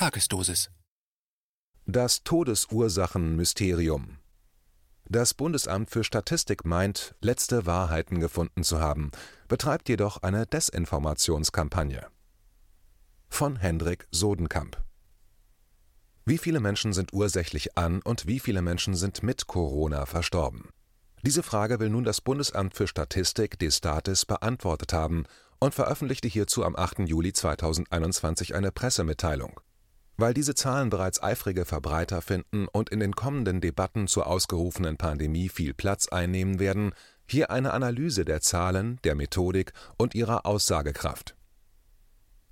Tagesdosis. 0.00 0.70
Das 1.84 2.24
Todesursachenmysterium. 2.24 4.16
Das 5.04 5.34
Bundesamt 5.34 5.90
für 5.90 6.04
Statistik 6.04 6.64
meint, 6.64 7.14
letzte 7.20 7.66
Wahrheiten 7.66 8.18
gefunden 8.18 8.64
zu 8.64 8.80
haben, 8.80 9.10
betreibt 9.46 9.90
jedoch 9.90 10.22
eine 10.22 10.46
Desinformationskampagne. 10.46 12.06
Von 13.28 13.56
Hendrik 13.56 14.08
Sodenkamp. 14.10 14.82
Wie 16.24 16.38
viele 16.38 16.60
Menschen 16.60 16.94
sind 16.94 17.12
ursächlich 17.12 17.76
an 17.76 18.00
und 18.00 18.26
wie 18.26 18.40
viele 18.40 18.62
Menschen 18.62 18.94
sind 18.94 19.22
mit 19.22 19.48
Corona 19.48 20.06
verstorben? 20.06 20.70
Diese 21.26 21.42
Frage 21.42 21.78
will 21.78 21.90
nun 21.90 22.04
das 22.04 22.22
Bundesamt 22.22 22.74
für 22.74 22.86
Statistik 22.86 23.58
Destatis 23.58 24.24
beantwortet 24.24 24.94
haben 24.94 25.24
und 25.58 25.74
veröffentlichte 25.74 26.26
hierzu 26.26 26.64
am 26.64 26.74
8. 26.74 27.00
Juli 27.00 27.34
2021 27.34 28.54
eine 28.54 28.72
Pressemitteilung. 28.72 29.60
Weil 30.20 30.34
diese 30.34 30.54
Zahlen 30.54 30.90
bereits 30.90 31.22
eifrige 31.22 31.64
Verbreiter 31.64 32.20
finden 32.20 32.68
und 32.68 32.90
in 32.90 33.00
den 33.00 33.16
kommenden 33.16 33.62
Debatten 33.62 34.06
zur 34.06 34.26
ausgerufenen 34.26 34.98
Pandemie 34.98 35.48
viel 35.48 35.72
Platz 35.72 36.08
einnehmen 36.08 36.58
werden, 36.58 36.92
hier 37.26 37.50
eine 37.50 37.72
Analyse 37.72 38.26
der 38.26 38.42
Zahlen, 38.42 38.98
der 39.04 39.14
Methodik 39.14 39.72
und 39.96 40.14
ihrer 40.14 40.44
Aussagekraft. 40.44 41.36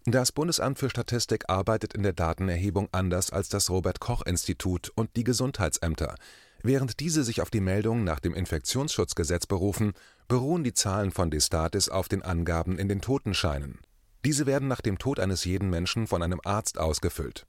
Das 0.07 0.33
Bundesamt 0.33 0.79
für 0.79 0.89
Statistik 0.89 1.51
arbeitet 1.51 1.93
in 1.93 2.03
der 2.03 2.15
Datenerhebung 2.15 2.89
anders 2.91 3.35
als 3.35 3.51
das 3.51 3.69
Robert 3.69 4.01
Koch 4.01 4.23
Institut 4.25 4.91
und 4.95 5.15
die 5.17 5.25
Gesundheitsämter. 5.25 6.15
Während 6.63 7.01
diese 7.01 7.23
sich 7.23 7.43
auf 7.43 7.51
die 7.51 7.61
Meldung 7.61 8.03
nach 8.03 8.21
dem 8.21 8.33
Infektionsschutzgesetz 8.33 9.45
berufen, 9.45 9.93
beruhen 10.27 10.65
die 10.65 10.73
Zahlen 10.73 11.11
von 11.11 11.31
Destatis 11.31 11.91
auf 11.91 12.09
den 12.09 12.23
Angaben 12.23 12.79
in 12.79 12.89
den 12.89 13.03
Totenscheinen. 13.03 13.79
Diese 14.25 14.47
werden 14.47 14.69
nach 14.69 14.81
dem 14.81 14.97
Tod 14.97 15.21
eines 15.21 15.45
jeden 15.45 15.69
Menschen 15.69 16.07
von 16.07 16.23
einem 16.23 16.41
Arzt 16.43 16.79
ausgefüllt 16.79 17.47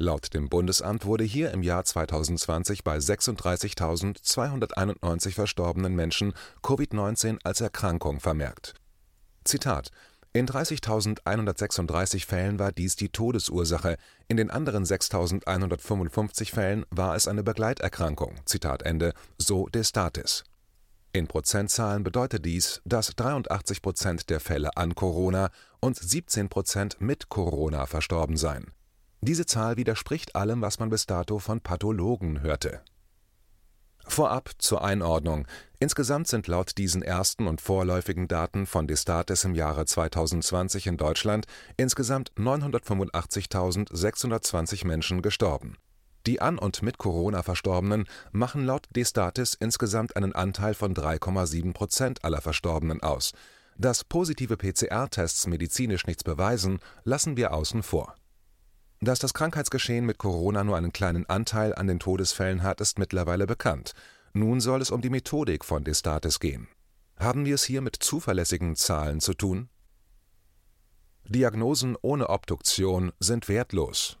Laut 0.00 0.32
dem 0.32 0.48
Bundesamt 0.48 1.06
wurde 1.06 1.24
hier 1.24 1.50
im 1.50 1.64
Jahr 1.64 1.84
2020 1.84 2.84
bei 2.84 2.98
36.291 2.98 5.32
verstorbenen 5.32 5.96
Menschen 5.96 6.34
Covid-19 6.62 7.38
als 7.42 7.60
Erkrankung 7.60 8.20
vermerkt. 8.20 8.74
Zitat 9.42 9.90
in 10.32 10.46
30.136 10.46 12.26
Fällen 12.26 12.60
war 12.60 12.70
dies 12.70 12.94
die 12.94 13.08
Todesursache, 13.08 13.96
in 14.28 14.36
den 14.36 14.50
anderen 14.50 14.84
6.155 14.84 16.52
Fällen 16.52 16.86
war 16.90 17.16
es 17.16 17.26
eine 17.26 17.42
Begleiterkrankung. 17.42 18.36
Zitat 18.44 18.82
Ende, 18.82 19.14
so 19.36 19.66
Destatis. 19.66 20.44
In 21.12 21.26
Prozentzahlen 21.26 22.04
bedeutet 22.04 22.44
dies, 22.44 22.80
dass 22.84 23.16
83 23.16 23.82
Prozent 23.82 24.30
der 24.30 24.38
Fälle 24.38 24.76
an 24.76 24.94
Corona 24.94 25.50
und 25.80 25.96
17 25.96 26.48
Prozent 26.50 27.00
mit 27.00 27.30
Corona 27.30 27.86
verstorben 27.86 28.36
seien 28.36 28.70
diese 29.20 29.46
Zahl 29.46 29.76
widerspricht 29.76 30.36
allem, 30.36 30.62
was 30.62 30.78
man 30.78 30.90
bis 30.90 31.06
dato 31.06 31.38
von 31.38 31.60
Pathologen 31.60 32.42
hörte. 32.42 32.82
Vorab 34.08 34.50
zur 34.58 34.82
Einordnung: 34.82 35.46
Insgesamt 35.80 36.28
sind 36.28 36.46
laut 36.46 36.78
diesen 36.78 37.02
ersten 37.02 37.46
und 37.46 37.60
vorläufigen 37.60 38.26
Daten 38.26 38.64
von 38.66 38.86
Destatis 38.86 39.44
im 39.44 39.54
Jahre 39.54 39.84
2020 39.84 40.86
in 40.86 40.96
Deutschland 40.96 41.44
insgesamt 41.76 42.32
985.620 42.36 44.86
Menschen 44.86 45.20
gestorben. 45.20 45.76
Die 46.26 46.40
an 46.40 46.58
und 46.58 46.80
mit 46.82 46.96
Corona 46.98 47.42
Verstorbenen 47.42 48.06
machen 48.32 48.64
laut 48.64 48.88
Destatis 48.94 49.54
insgesamt 49.54 50.16
einen 50.16 50.34
Anteil 50.34 50.72
von 50.74 50.94
3,7 50.94 51.74
Prozent 51.74 52.24
aller 52.24 52.40
Verstorbenen 52.40 53.02
aus. 53.02 53.32
Dass 53.76 54.04
positive 54.04 54.56
PCR-Tests 54.56 55.46
medizinisch 55.46 56.06
nichts 56.06 56.24
beweisen, 56.24 56.78
lassen 57.04 57.36
wir 57.36 57.52
außen 57.52 57.82
vor 57.82 58.14
dass 59.00 59.18
das 59.18 59.34
Krankheitsgeschehen 59.34 60.04
mit 60.04 60.18
Corona 60.18 60.64
nur 60.64 60.76
einen 60.76 60.92
kleinen 60.92 61.26
Anteil 61.26 61.74
an 61.74 61.86
den 61.86 62.00
Todesfällen 62.00 62.62
hat, 62.62 62.80
ist 62.80 62.98
mittlerweile 62.98 63.46
bekannt. 63.46 63.92
Nun 64.32 64.60
soll 64.60 64.82
es 64.82 64.90
um 64.90 65.00
die 65.00 65.10
Methodik 65.10 65.64
von 65.64 65.84
Destatis 65.84 66.40
gehen. 66.40 66.68
Haben 67.18 67.44
wir 67.44 67.54
es 67.54 67.64
hier 67.64 67.80
mit 67.80 67.96
zuverlässigen 67.96 68.76
Zahlen 68.76 69.20
zu 69.20 69.34
tun? 69.34 69.68
Diagnosen 71.24 71.96
ohne 72.00 72.28
Obduktion 72.30 73.12
sind 73.20 73.48
wertlos. 73.48 74.18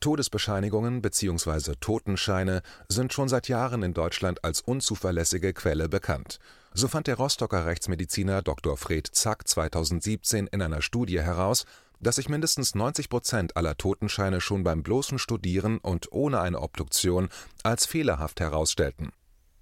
Todesbescheinigungen 0.00 1.00
bzw. 1.00 1.76
Totenscheine 1.80 2.62
sind 2.88 3.14
schon 3.14 3.30
seit 3.30 3.48
Jahren 3.48 3.82
in 3.82 3.94
Deutschland 3.94 4.44
als 4.44 4.60
unzuverlässige 4.60 5.54
Quelle 5.54 5.88
bekannt. 5.88 6.40
So 6.74 6.88
fand 6.88 7.06
der 7.06 7.16
Rostocker 7.16 7.64
Rechtsmediziner 7.64 8.42
Dr. 8.42 8.76
Fred 8.76 9.06
Zack 9.06 9.48
2017 9.48 10.48
in 10.48 10.60
einer 10.60 10.82
Studie 10.82 11.22
heraus, 11.22 11.64
dass 12.00 12.16
sich 12.16 12.28
mindestens 12.28 12.74
90 12.74 13.08
Prozent 13.08 13.56
aller 13.56 13.76
Totenscheine 13.76 14.40
schon 14.40 14.64
beim 14.64 14.82
bloßen 14.82 15.18
Studieren 15.18 15.78
und 15.78 16.12
ohne 16.12 16.40
eine 16.40 16.60
Obduktion 16.60 17.28
als 17.62 17.86
fehlerhaft 17.86 18.40
herausstellten. 18.40 19.12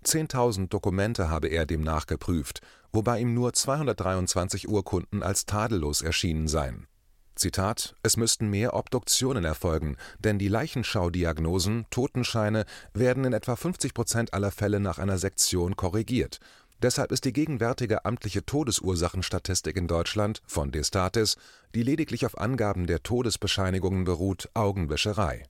10.000 0.04 0.68
Dokumente 0.68 1.28
habe 1.28 1.48
er 1.48 1.66
demnach 1.66 2.06
geprüft, 2.06 2.60
wobei 2.92 3.20
ihm 3.20 3.34
nur 3.34 3.52
223 3.52 4.68
Urkunden 4.68 5.22
als 5.22 5.46
tadellos 5.46 6.02
erschienen 6.02 6.48
seien. 6.48 6.86
Zitat: 7.34 7.96
Es 8.02 8.16
müssten 8.16 8.50
mehr 8.50 8.74
Obduktionen 8.74 9.44
erfolgen, 9.44 9.96
denn 10.18 10.38
die 10.38 10.48
Leichenschaudiagnosen 10.48 11.86
(Totenscheine) 11.90 12.66
werden 12.92 13.24
in 13.24 13.32
etwa 13.32 13.56
50 13.56 13.94
Prozent 13.94 14.34
aller 14.34 14.50
Fälle 14.50 14.80
nach 14.80 14.98
einer 14.98 15.18
Sektion 15.18 15.76
korrigiert 15.76 16.40
Deshalb 16.82 17.12
ist 17.12 17.24
die 17.24 17.32
gegenwärtige 17.32 18.04
amtliche 18.04 18.44
Todesursachenstatistik 18.44 19.76
in 19.76 19.86
Deutschland 19.86 20.42
von 20.46 20.72
Destatis, 20.72 21.36
die 21.76 21.84
lediglich 21.84 22.26
auf 22.26 22.36
Angaben 22.36 22.88
der 22.88 23.04
Todesbescheinigungen 23.04 24.04
beruht, 24.04 24.50
Augenwischerei. 24.54 25.44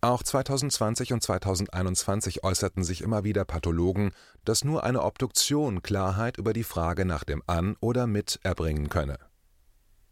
Auch 0.00 0.22
2020 0.22 1.12
und 1.12 1.22
2021 1.22 2.42
äußerten 2.42 2.82
sich 2.82 3.02
immer 3.02 3.22
wieder 3.22 3.44
Pathologen, 3.44 4.12
dass 4.46 4.64
nur 4.64 4.84
eine 4.84 5.02
Obduktion 5.02 5.82
Klarheit 5.82 6.38
über 6.38 6.54
die 6.54 6.64
Frage 6.64 7.04
nach 7.04 7.24
dem 7.24 7.42
An 7.46 7.76
oder 7.80 8.06
Mit 8.06 8.40
erbringen 8.42 8.88
könne 8.88 9.18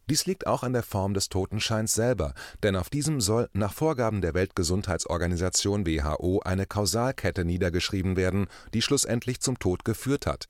dies 0.08 0.26
liegt 0.26 0.46
auch 0.46 0.62
an 0.62 0.72
der 0.72 0.82
Form 0.82 1.14
des 1.14 1.28
Totenscheins 1.28 1.94
selber, 1.94 2.34
denn 2.62 2.76
auf 2.76 2.91
diesem 2.91 3.20
soll 3.20 3.48
nach 3.52 3.72
Vorgaben 3.72 4.20
der 4.20 4.34
Weltgesundheitsorganisation 4.34 5.86
WHO 5.86 6.41
eine 6.44 6.66
Kausalkette 6.66 7.44
niedergeschrieben 7.44 8.16
werden, 8.16 8.46
die 8.74 8.82
schlussendlich 8.82 9.41
zum 9.41 9.58
Tod 9.58 9.84
geführt 9.84 10.26
hat. 10.26 10.48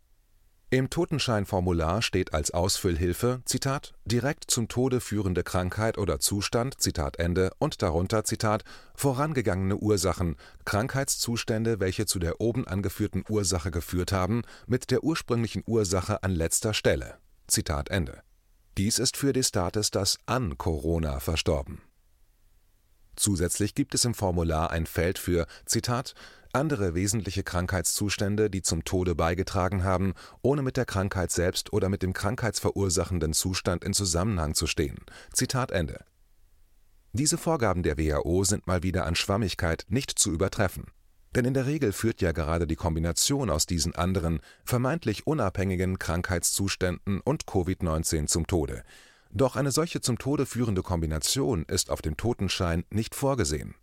Im 0.71 0.91
Totenscheinformular 0.91 2.03
steht 2.03 2.35
als 2.35 2.51
Ausfüllhilfe 2.51 3.41
direkt 4.05 4.51
zum 4.51 4.69
Tode 4.69 5.01
führende 5.01 5.43
Krankheit 5.43 5.97
oder 5.97 6.21
Zustand 6.21 6.75
und 7.59 7.81
darunter 7.81 8.23
vorangegangene 8.95 9.79
Ursachen, 9.79 10.37
Krankheitszustände, 10.67 11.81
welche 11.81 12.05
zu 12.05 12.19
der 12.19 12.43
oben 12.43 12.69
angeführten 12.69 13.25
Ursache 13.31 13.71
geführt 13.71 14.13
haben, 14.13 14.43
mit 14.67 14.91
der 14.91 15.03
ursprünglichen 15.03 15.63
Ursache 15.67 16.23
an 16.23 16.33
letzter 16.33 16.75
Stelle. 16.75 17.15
Dies 18.79 19.01
ist 19.01 19.17
für 19.17 19.33
Destatis 19.33 19.91
das 19.91 20.21
an 20.27 20.57
Corona 20.57 21.19
verstorben. 21.19 21.83
Zusätzlich 23.17 23.75
gibt 23.75 23.93
es 23.97 24.05
im 24.05 24.15
Formular 24.15 24.71
ein 24.71 24.87
Feld 24.87 25.19
für 25.19 25.49
Zitat 25.67 26.15
andere 26.53 26.95
wesentliche 26.95 27.43
Krankheitszustände, 27.43 28.51
die 28.51 28.63
zum 28.63 28.85
Tode 28.85 29.17
beigetragen 29.17 29.83
haben, 29.83 30.15
ohne 30.43 30.63
mit 30.63 30.77
der 30.77 30.85
Krankheit 30.85 31.33
selbst 31.33 31.73
oder 31.73 31.89
mit 31.89 32.05
dem 32.05 32.13
krankheitsverursachenden 32.13 33.33
Zustand 33.33 33.83
in 33.83 33.95
Zusammenhang 33.95 34.55
zu 34.55 34.69
stehen. 34.69 34.99
Zitat 35.33 35.73
Ende. 35.73 36.05
Diese 37.13 37.37
Vorgaben 37.37 37.83
der 37.83 37.99
WHO 37.99 38.45
sind 38.45 38.69
mal 38.69 38.85
wieder 38.85 39.07
an 39.07 39.17
Schwammigkeit 39.17 39.87
nicht 39.89 40.17
zu 40.21 40.31
übertreffen. 40.31 40.87
Denn 41.39 41.45
in 41.45 41.55
der 41.55 41.67
Regel 41.67 41.93
führt 41.93 42.21
ja 42.21 42.33
gerade 42.33 42.67
die 42.67 42.75
Kombination 42.75 43.49
aus 43.49 43.65
diesen 43.65 43.95
anderen, 43.95 44.41
vermeintlich 44.65 45.29
unabhängigen 45.29 46.01
Krankheitszuständen 46.01 47.21
und 47.21 47.45
Covid-19 47.45 48.27
zum 48.27 48.49
Tode. 48.49 48.83
Doch 49.31 49.55
eine 49.55 49.71
solche 49.71 50.01
zum 50.01 50.19
Tode 50.19 50.47
führende 50.47 50.83
Kombination 50.83 51.65
ist 51.67 51.91
auf 51.91 52.03
dem 52.03 52.17
Totenschein 52.17 52.83
nicht 52.91 53.15
vorgesehen. 53.15 53.77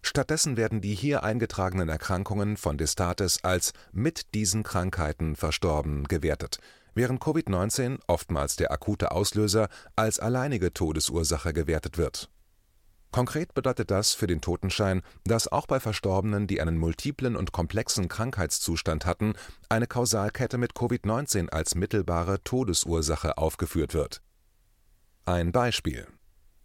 Stattdessen 0.00 0.56
werden 0.56 0.80
die 0.80 0.94
hier 0.94 1.24
eingetragenen 1.24 1.88
Erkrankungen 1.88 2.56
von 2.56 2.78
Destatis 2.78 3.42
als 3.42 3.72
mit 3.90 4.32
diesen 4.36 4.62
Krankheiten 4.62 5.34
verstorben 5.34 6.04
gewertet, 6.04 6.58
während 6.94 7.20
Covid-19, 7.20 7.98
oftmals 8.06 8.54
der 8.54 8.70
akute 8.70 9.10
Auslöser, 9.10 9.68
als 9.96 10.20
alleinige 10.20 10.72
Todesursache 10.72 11.52
gewertet 11.52 11.98
wird 11.98 12.30
Konkret 13.12 13.52
bedeutet 13.52 13.90
das 13.90 14.14
für 14.14 14.26
den 14.26 14.40
Totenschein, 14.40 15.02
dass 15.24 15.46
auch 15.46 15.66
bei 15.66 15.80
Verstorbenen, 15.80 16.46
die 16.46 16.62
einen 16.62 16.78
multiplen 16.78 17.36
und 17.36 17.52
komplexen 17.52 18.08
Krankheitszustand 18.08 19.04
hatten, 19.04 19.34
eine 19.68 19.86
Kausalkette 19.86 20.56
mit 20.56 20.72
Covid-19 20.72 21.50
als 21.50 21.74
mittelbare 21.74 22.42
Todesursache 22.42 23.36
aufgeführt 23.36 23.92
wird. 23.92 24.22
Ein 25.26 25.52
Beispiel: 25.52 26.06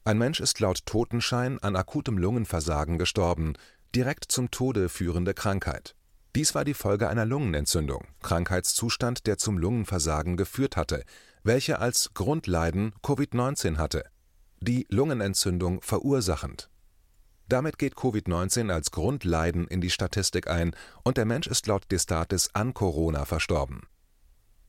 Ein 0.05 0.17
Mensch 0.17 0.39
ist 0.39 0.61
laut 0.61 0.85
Totenschein 0.85 1.59
an 1.59 1.75
akutem 1.75 2.17
Lungenversagen 2.17 2.97
gestorben, 2.97 3.53
direkt 3.93 4.31
zum 4.31 4.49
Tode 4.49 4.87
führende 4.87 5.33
Krankheit. 5.33 5.95
Dies 6.33 6.55
war 6.55 6.63
die 6.63 6.73
Folge 6.73 7.09
einer 7.09 7.25
Lungenentzündung, 7.25 8.05
Krankheitszustand, 8.23 9.27
der 9.27 9.37
zum 9.37 9.57
Lungenversagen 9.57 10.37
geführt 10.37 10.77
hatte, 10.77 11.03
welche 11.43 11.79
als 11.79 12.11
Grundleiden 12.13 12.93
Covid-19 13.03 13.77
hatte 13.77 14.05
die 14.59 14.87
Lungenentzündung 14.89 15.81
verursachend. 15.81 16.69
Damit 17.49 17.77
geht 17.77 17.95
Covid-19 17.95 18.71
als 18.71 18.91
Grundleiden 18.91 19.67
in 19.67 19.79
die 19.79 19.89
Statistik 19.89 20.49
ein 20.49 20.75
und 21.03 21.17
der 21.17 21.25
Mensch 21.25 21.47
ist 21.47 21.67
laut 21.67 21.83
Destatis 21.91 22.49
an 22.53 22.73
Corona 22.73 23.25
verstorben. 23.25 23.87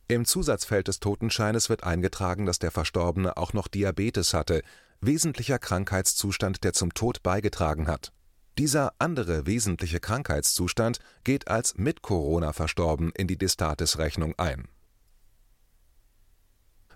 Im 0.06 0.24
Zusatzfeld 0.24 0.88
des 0.88 1.00
Totenscheines 1.00 1.68
wird 1.68 1.84
eingetragen, 1.84 2.46
dass 2.46 2.58
der 2.58 2.70
Verstorbene 2.70 3.36
auch 3.36 3.52
noch 3.52 3.68
Diabetes 3.68 4.32
hatte, 4.32 4.62
wesentlicher 5.00 5.58
Krankheitszustand, 5.58 6.64
der 6.64 6.72
zum 6.72 6.94
Tod 6.94 7.22
beigetragen 7.22 7.88
hat. 7.88 8.12
Dieser 8.58 8.94
andere 8.98 9.46
wesentliche 9.46 10.00
Krankheitszustand 10.00 10.98
geht 11.24 11.48
als 11.48 11.76
mit 11.76 12.02
Corona 12.02 12.52
verstorben 12.52 13.12
in 13.14 13.26
die 13.26 13.38
Destatis-Rechnung 13.38 14.34
ein. 14.38 14.68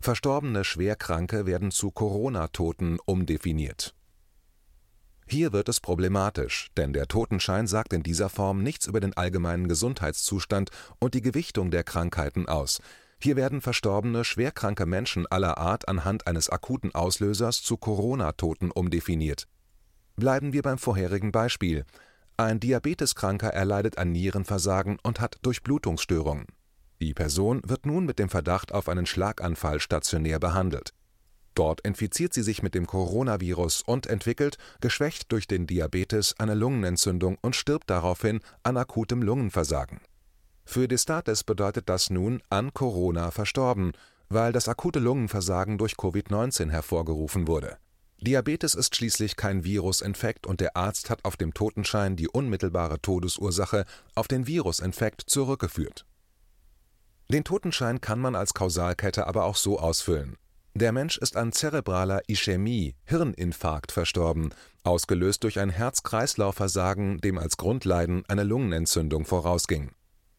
Verstorbene 0.03 0.65
Schwerkranke 0.65 1.47
werden 1.47 1.71
zu 1.71 1.93
Corona-Toten 1.93 2.99
umdefiniert. 3.05 3.95
Hier 5.29 5.53
wird 5.53 5.69
es 5.69 5.79
problematisch, 5.79 6.71
denn 6.77 6.93
der 6.93 7.07
Totenschein 7.07 7.69
sagt 7.69 7.93
in 7.93 8.03
dieser 8.03 8.29
Form 8.29 8.65
nichts 8.65 8.89
über 8.89 8.99
den 8.99 9.17
allgemeinen 9.17 9.69
Gesundheitszustand 9.69 10.71
und 10.99 11.15
die 11.15 11.21
Gewichtung 11.23 11.71
der 11.71 11.85
Krankheiten 11.85 12.49
aus, 12.49 12.81
hier 13.23 13.37
werden 13.37 13.61
verstorbene, 13.61 14.25
schwerkranke 14.25 14.87
Menschen 14.87 15.29
aller 15.29 15.57
Art 15.57 15.87
anhand 15.87 16.27
eines 16.27 16.51
akuten 16.51 16.93
Auslösers 16.93 17.63
zu 17.63 17.77
Corona-Toten 17.77 18.73
umdefiniert. 18.73 19.47
Bleiben 20.17 20.53
wir 20.53 20.63
beim 20.63 20.79
vorherigen 20.79 21.31
Beispiel. 21.31 21.85
Ein 22.37 22.59
Diabeteskranker 22.59 23.51
erleidet 23.51 23.99
ein 23.99 24.11
Nierenversagen 24.11 24.99
und 25.05 25.21
hat 25.21 25.39
Durchblutungsstörungen. 25.43 26.47
Die 27.03 27.13
Person 27.13 27.61
wird 27.67 27.85
nun 27.85 28.07
mit 28.07 28.19
dem 28.19 28.31
Verdacht 28.31 28.73
auf 28.73 28.89
einen 28.89 29.05
Schlaganfall 29.05 29.81
stationär 29.81 30.39
behandelt. 30.39 30.95
Dort 31.55 31.83
infiziert 31.83 32.33
sie 32.33 32.43
sich 32.43 32.63
mit 32.63 32.75
dem 32.75 32.87
Coronavirus 32.87 33.83
und 33.83 34.07
entwickelt, 34.07 34.57
geschwächt 34.81 35.31
durch 35.31 35.47
den 35.47 35.67
Diabetes, 35.67 36.35
eine 36.39 36.55
Lungenentzündung 36.55 37.37
und 37.43 37.57
stirbt 37.57 37.91
daraufhin 37.91 38.41
an 38.63 38.79
akutem 38.79 39.21
Lungenversagen 39.21 40.01
für 40.65 40.89
Destatis 40.89 41.45
bedeutet 41.45 41.89
das 41.89 42.11
nun 42.11 42.41
an 42.49 42.73
Corona 42.73 43.31
verstorben, 43.31 43.93
weil 44.29 44.53
das 44.53 44.69
akute 44.69 45.01
Lungenversagen 45.01 45.77
durch 45.79 45.95
Covid-19 45.95 46.71
hervorgerufen 46.71 47.47
wurde. 47.47 47.77
Diabetes 48.21 48.75
ist 48.75 48.95
schließlich 48.95 49.37
kein 49.37 49.65
Virusinfekt 49.65 50.47
und 50.47 50.61
der 50.61 50.77
Arzt 50.77 51.11
hat 51.11 51.25
auf 51.25 51.37
dem 51.37 51.53
Totenschein 51.53 52.17
die 52.17 52.29
unmittelbare 52.29 53.01
Todesursache 53.01 53.85
auf 54.15 54.29
den 54.29 54.47
Virusinfekt 54.47 55.23
zurückgeführt. 55.27 56.07
Den 57.33 57.45
Totenschein 57.45 58.01
kann 58.01 58.19
man 58.19 58.35
als 58.35 58.55
Kausalkette 58.55 59.27
aber 59.27 59.45
auch 59.45 59.57
so 59.57 59.79
ausfüllen. 59.79 60.37
Der 60.75 60.93
Mensch 60.93 61.19
ist 61.19 61.37
an 61.37 61.53
zerebraler 61.53 62.23
Ischämie, 62.29 62.95
Hirninfarkt, 63.05 63.93
verstorben, 63.93 64.55
ausgelöst 64.85 65.43
durch 65.45 65.59
ein 65.59 65.71
Herz-Kreislauf-Versagen, 65.71 67.19
dem 67.19 67.39
als 67.39 67.57
Grundleiden 67.57 68.25
eine 68.29 68.45
Lungenentzündung 68.45 69.25
vorausging 69.25 69.93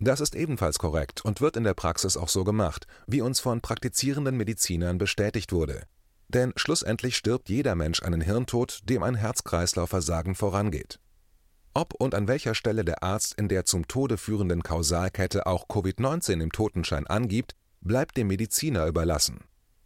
das 0.04 0.20
ist 0.20 0.36
ebenfalls 0.36 0.80
korrekt 0.80 1.24
und 1.24 1.42
wird 1.42 1.56
in 1.56 1.64
der 1.64 1.74
Praxis 1.74 2.18
auch 2.18 2.30
so 2.30 2.44
gemacht, 2.44 2.88
wie 3.08 3.22
uns 3.22 3.40
von 3.40 3.62
praktizierenden 3.62 4.36
Medizinern 4.36 4.98
bestätigt 4.98 5.52
wurde. 5.52 5.84
Denn 6.28 6.54
schlussendlich 6.56 7.16
stirbt 7.16 7.50
jeder 7.50 7.76
Mensch 7.76 8.02
einen 8.02 8.22
Hirntod, 8.22 8.82
dem 8.84 9.04
ein 9.04 9.16
Herz-Kreislauf-Versagen 9.16 10.36
vorangeht. 10.36 11.00
Ob 11.74 11.94
und 11.96 12.14
an 12.14 12.28
welcher 12.28 12.56
Stelle 12.56 12.86
der 12.86 13.04
Arzt 13.04 13.34
in 13.34 13.48
der 13.48 13.66
zum 13.66 13.88
Tode 13.88 14.18
führenden 14.18 14.64
Kausalkette 14.64 15.48
auch 15.48 15.68
Covid-19 15.68 16.42
im 16.42 16.52
Totenschein 16.52 17.08
angibt, 17.08 17.56
bleibt 17.82 18.16
dem 18.18 18.28
Mediziner 18.28 18.86
überlassen. 18.86 19.42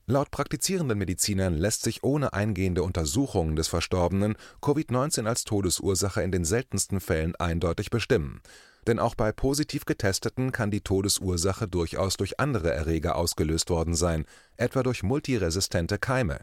Laut 0.05 0.31
praktizierenden 0.31 0.97
Medizinern 0.97 1.53
lässt 1.53 1.83
sich 1.83 2.03
ohne 2.03 2.33
eingehende 2.33 2.83
Untersuchungen 2.83 3.55
des 3.55 3.67
Verstorbenen 3.67 4.35
Covid-19 4.61 5.25
als 5.25 5.43
Todesursache 5.43 6.21
in 6.21 6.31
den 6.31 6.45
seltensten 6.45 6.99
Fällen 6.99 7.35
eindeutig 7.35 7.89
bestimmen 7.89 8.41
denn 8.87 8.99
auch 8.99 9.15
bei 9.15 9.31
positiv 9.31 9.85
Getesteten 9.85 10.51
kann 10.51 10.71
die 10.71 10.81
Todesursache 10.81 11.67
durchaus 11.67 12.15
durch 12.15 12.39
andere 12.39 12.71
Erreger 12.71 13.15
ausgelöst 13.17 13.69
worden 13.69 13.93
sein, 13.93 14.25
etwa 14.55 14.81
durch 14.81 15.03
multiresistente 15.03 15.97
Keime. 15.99 16.39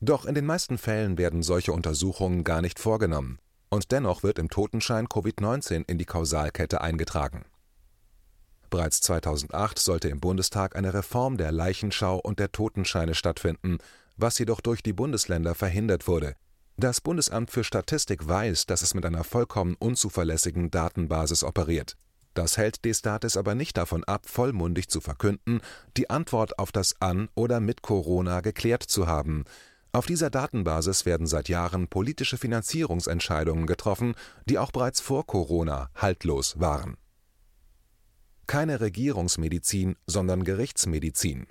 Doch 0.00 0.26
in 0.26 0.34
den 0.34 0.46
meisten 0.46 0.78
Fällen 0.78 1.16
werden 1.16 1.42
solche 1.42 1.72
Untersuchungen 1.72 2.42
gar 2.42 2.60
nicht 2.60 2.78
vorgenommen, 2.78 3.38
und 3.70 3.90
dennoch 3.92 4.22
wird 4.22 4.38
im 4.38 4.50
Totenschein 4.50 5.06
Covid-19 5.06 5.84
in 5.88 5.96
die 5.96 6.04
Kausalkette 6.04 6.80
eingetragen. 6.80 7.44
Bereits 8.68 9.00
2008 9.00 9.78
sollte 9.78 10.08
im 10.08 10.20
Bundestag 10.20 10.76
eine 10.76 10.94
Reform 10.94 11.38
der 11.38 11.50
Leichenschau 11.50 12.18
und 12.18 12.38
der 12.38 12.52
Totenscheine 12.52 13.14
stattfinden, 13.14 13.78
was 14.16 14.38
jedoch 14.38 14.60
durch 14.60 14.82
die 14.82 14.92
Bundesländer 14.92 15.54
verhindert 15.54 16.06
wurde 16.06 16.36
das 16.80 17.02
Bundesamt 17.02 17.50
für 17.50 17.62
Statistik 17.62 18.26
weiß, 18.26 18.64
dass 18.64 18.80
es 18.80 18.94
mit 18.94 19.04
einer 19.04 19.22
vollkommen 19.22 19.76
unzuverlässigen 19.78 20.70
Datenbasis 20.70 21.44
operiert. 21.44 21.96
Das 22.32 22.56
hält 22.56 22.84
Destatis 22.84 23.36
aber 23.36 23.54
nicht 23.54 23.76
davon 23.76 24.02
ab, 24.04 24.26
vollmundig 24.26 24.88
zu 24.88 25.00
verkünden, 25.00 25.60
die 25.96 26.08
Antwort 26.08 26.58
auf 26.58 26.72
das 26.72 26.94
An 27.00 27.28
oder 27.34 27.60
mit 27.60 27.82
Corona 27.82 28.40
geklärt 28.40 28.82
zu 28.82 29.06
haben. 29.06 29.44
Auf 29.92 30.06
dieser 30.06 30.30
Datenbasis 30.30 31.04
werden 31.04 31.26
seit 31.26 31.48
Jahren 31.48 31.88
politische 31.88 32.38
Finanzierungsentscheidungen 32.38 33.66
getroffen, 33.66 34.14
die 34.44 34.58
auch 34.58 34.70
bereits 34.70 35.00
vor 35.00 35.26
Corona 35.26 35.90
haltlos 35.96 36.60
waren. 36.60 36.96
Keine 38.46 38.80
Regierungsmedizin, 38.80 39.96
sondern 40.06 40.44
Gerichtsmedizin. 40.44 41.46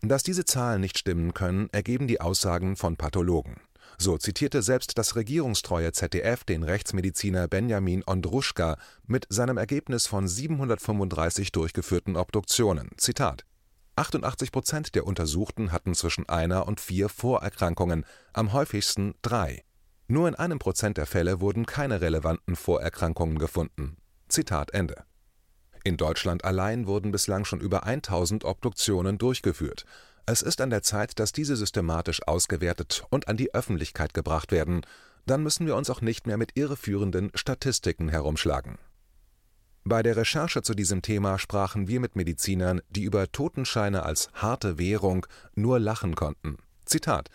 Dass 0.00 0.24
diese 0.24 0.44
Zahlen 0.44 0.80
nicht 0.80 0.98
stimmen 0.98 1.32
können, 1.32 1.68
ergeben 1.70 2.08
die 2.08 2.20
Aussagen 2.20 2.74
von 2.74 2.96
Pathologen. 2.96 3.60
So 3.98 4.18
zitierte 4.18 4.62
selbst 4.62 4.98
das 4.98 5.14
regierungstreue 5.14 5.92
ZDF 5.92 6.42
den 6.42 6.64
Rechtsmediziner 6.64 7.46
Benjamin 7.46 8.02
Ondruschka 8.04 8.78
mit 9.06 9.26
seinem 9.28 9.58
Ergebnis 9.58 10.06
von 10.08 10.26
735 10.26 11.52
durchgeführten 11.52 12.16
Obduktionen: 12.16 12.90
Zitat 12.96 13.44
88 13.96 14.52
Prozent 14.52 14.94
der 14.94 15.06
Untersuchten 15.06 15.72
hatten 15.72 15.94
zwischen 15.94 16.28
einer 16.28 16.66
und 16.66 16.80
vier 16.80 17.08
Vorerkrankungen, 17.08 18.04
am 18.32 18.52
häufigsten 18.52 19.14
drei. 19.22 19.64
Nur 20.08 20.28
in 20.28 20.34
einem 20.34 20.58
Prozent 20.58 20.96
der 20.96 21.06
Fälle 21.06 21.40
wurden 21.40 21.66
keine 21.66 22.00
relevanten 22.00 22.56
Vorerkrankungen 22.56 23.38
gefunden. 23.38 23.96
Zitat 24.28 24.72
Ende. 24.72 25.04
In 25.84 25.96
Deutschland 25.96 26.44
allein 26.44 26.86
wurden 26.86 27.12
bislang 27.12 27.44
schon 27.44 27.60
über 27.60 27.84
1000 27.84 28.44
Obduktionen 28.44 29.18
durchgeführt 29.18 29.84
es 30.26 30.42
ist 30.42 30.60
an 30.60 30.70
der 30.70 30.82
Zeit, 30.82 31.18
dass 31.18 31.32
diese 31.32 31.56
systematisch 31.56 32.26
ausgewertet 32.26 33.04
und 33.10 33.26
an 33.26 33.36
die 33.36 33.54
Öffentlichkeit 33.54 34.14
gebracht 34.14 34.52
werden, 34.52 34.82
dann 35.26 35.42
müssen 35.42 35.66
wir 35.66 35.76
uns 35.76 35.90
auch 35.90 36.00
nicht 36.00 36.26
mehr 36.26 36.36
mit 36.36 36.56
irreführenden 36.56 37.30
Statistiken 37.34 38.08
herumschlagen. 38.08 38.78
Bei 39.84 40.02
der 40.02 40.16
Recherche 40.16 40.62
zu 40.62 40.74
diesem 40.74 41.02
Thema 41.02 41.38
sprachen 41.38 41.88
wir 41.88 42.00
mit 42.00 42.16
Medizinern, 42.16 42.80
die 42.90 43.02
über 43.02 43.30
Totenscheine 43.30 44.04
als 44.04 44.30
harte 44.34 44.78
Währung 44.78 45.26
nur 45.54 45.78
lachen 45.78 46.14
konnten. 46.14 46.58
Zitat 46.84 47.30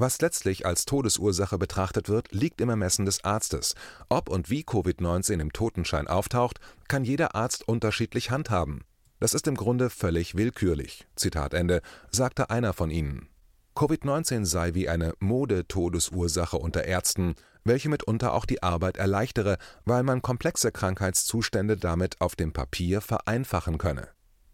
was 0.00 0.20
letztlich 0.20 0.64
als 0.64 0.84
Todesursache 0.84 1.58
betrachtet 1.58 2.08
wird, 2.08 2.30
liegt 2.30 2.60
im 2.60 2.68
Ermessen 2.68 3.04
des 3.04 3.24
Arztes. 3.24 3.74
Ob 4.08 4.28
und 4.28 4.48
wie 4.48 4.62
Covid-19 4.62 5.40
im 5.40 5.52
Totenschein 5.52 6.06
auftaucht, 6.06 6.60
kann 6.86 7.02
jeder 7.02 7.34
Arzt 7.34 7.66
unterschiedlich 7.66 8.30
handhaben. 8.30 8.84
Das 9.18 9.34
ist 9.34 9.48
im 9.48 9.56
Grunde 9.56 9.90
völlig 9.90 10.36
willkürlich, 10.36 11.08
Zitat 11.16 11.52
Ende, 11.52 11.82
sagte 12.12 12.48
einer 12.48 12.74
von 12.74 12.92
ihnen. 12.92 13.26
Covid-19 13.74 14.44
sei 14.44 14.74
wie 14.74 14.88
eine 14.88 15.14
Modetodesursache 15.18 16.56
unter 16.56 16.84
Ärzten, 16.84 17.34
welche 17.64 17.88
mitunter 17.88 18.32
auch 18.34 18.44
die 18.44 18.62
Arbeit 18.62 18.96
erleichtere, 18.96 19.58
weil 19.84 20.02
man 20.02 20.22
komplexe 20.22 20.72
Krankheitszustände 20.72 21.76
damit 21.76 22.20
auf 22.20 22.36
dem 22.36 22.52
Papier 22.52 23.00
vereinfachen 23.00 23.78
könne. 23.78 24.08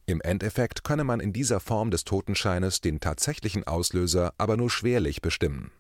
Im 0.07 0.21
Endeffekt 0.21 0.85
könne 0.85 1.05
man 1.05 1.21
in 1.21 1.33
dieser 1.33 1.61
Form 1.61 1.91
des 1.91 2.05
Totenscheines 2.05 2.81
den 2.81 3.01
tatsächlichen 3.01 3.67
Auslöser 3.67 4.35
aber 4.39 4.57
nur 4.57 4.71
schwerlich 4.71 5.23
bestimmen 5.23 5.71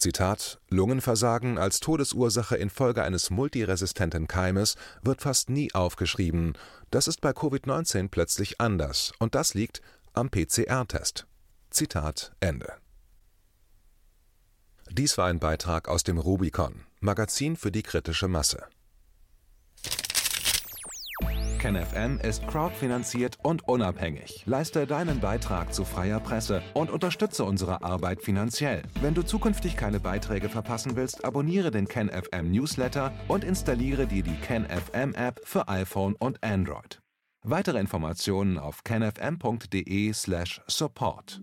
Zitat: 0.00 0.58
Lungenversagen 0.70 1.58
als 1.58 1.78
Todesursache 1.78 2.56
infolge 2.56 3.02
eines 3.02 3.28
multiresistenten 3.28 4.26
Keimes 4.28 4.76
wird 5.02 5.20
fast 5.20 5.50
nie 5.50 5.74
aufgeschrieben. 5.74 6.54
Das 6.90 7.06
ist 7.06 7.20
bei 7.20 7.30
Covid-19 7.30 8.08
plötzlich 8.08 8.60
anders, 8.60 9.12
und 9.18 9.34
das 9.34 9.52
liegt 9.52 9.82
am 10.14 10.30
PCR-Test. 10.30 11.26
Zitat 11.68 12.32
Ende. 12.40 12.72
Dies 14.92 15.18
war 15.18 15.26
ein 15.26 15.38
Beitrag 15.38 15.88
aus 15.88 16.02
dem 16.02 16.18
Rubicon, 16.18 16.84
Magazin 17.00 17.56
für 17.56 17.70
die 17.70 17.82
kritische 17.82 18.28
Masse 18.28 18.66
KenFM 21.60 22.18
ist 22.20 22.46
crowdfinanziert 22.48 23.38
und 23.42 23.68
unabhängig. 23.68 24.44
Leiste 24.46 24.86
deinen 24.86 25.20
Beitrag 25.20 25.74
zu 25.74 25.84
freier 25.84 26.18
Presse 26.18 26.62
und 26.72 26.90
unterstütze 26.90 27.44
unsere 27.44 27.82
Arbeit 27.82 28.22
finanziell. 28.22 28.80
Wenn 29.02 29.12
du 29.12 29.22
zukünftig 29.22 29.76
keine 29.76 30.00
Beiträge 30.00 30.48
verpassen 30.48 30.96
willst, 30.96 31.22
abonniere 31.22 31.70
den 31.70 31.86
KenFM 31.86 32.50
Newsletter 32.50 33.12
und 33.28 33.44
installiere 33.44 34.06
dir 34.06 34.22
die 34.22 34.36
KenFM 34.36 35.12
App 35.12 35.42
für 35.44 35.68
iPhone 35.68 36.14
und 36.14 36.42
Android. 36.42 37.02
Weitere 37.42 37.78
Informationen 37.78 38.58
auf 38.58 38.82
kenfm.de/support. 38.82 41.42